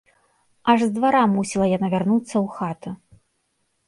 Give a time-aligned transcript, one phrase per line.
[0.71, 2.95] Аж з двара мусіла яна вярнуцца ў хату.